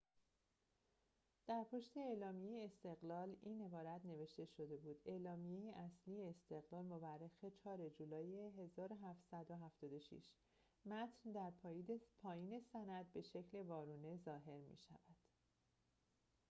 در 1.47 1.63
پشت 1.71 1.97
اعلامیه 1.97 2.65
استقلال 2.65 3.35
این 3.41 3.61
عبارت 3.61 4.05
نوشته 4.05 4.45
شده 4.45 4.77
بود 4.77 5.01
اعلامیه 5.05 5.73
اصلی 5.77 6.23
استقلال 6.23 6.85
مورخ 6.85 7.31
۴ 7.63 7.89
جولای 7.89 8.49
۱۷۷۶ 8.49 10.33
متن 10.85 11.31
در 11.31 11.51
پایین 12.21 12.59
سند 12.73 13.13
به 13.13 13.21
شکل 13.21 13.59
وارونه 13.61 14.17
ظاهر 14.17 14.59
می 14.61 14.77
شود 14.77 15.15